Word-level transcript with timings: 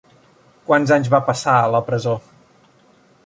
Quants 0.69 0.93
anys 0.95 1.11
va 1.15 1.19
passar 1.27 1.55
a 1.65 1.69
la 1.75 1.81
presó? 1.91 2.17